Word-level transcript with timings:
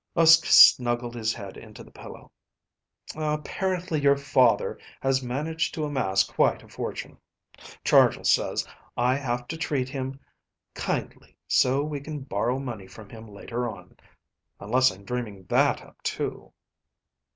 Uske 0.15 0.47
snuggled 0.47 1.13
his 1.13 1.31
head 1.31 1.57
into 1.57 1.83
the 1.83 1.91
pillow. 1.91 2.31
"Apparently 3.15 4.01
your 4.01 4.17
father 4.17 4.79
has 4.99 5.21
managed 5.21 5.75
to 5.75 5.83
amass 5.85 6.23
quite 6.23 6.63
a 6.63 6.67
fortune. 6.67 7.19
Chargill 7.83 8.23
says 8.23 8.67
I 8.97 9.13
have 9.17 9.47
to 9.49 9.57
treat 9.57 9.89
him 9.89 10.19
kindly 10.73 11.37
so 11.47 11.83
we 11.83 11.99
can 11.99 12.21
borrow 12.21 12.57
money 12.57 12.87
from 12.87 13.09
him 13.11 13.27
later 13.27 13.69
on. 13.69 13.95
Unless 14.59 14.89
I'm 14.91 15.03
dreaming 15.05 15.43
that 15.49 15.83
up 15.83 16.01
too." 16.01 16.51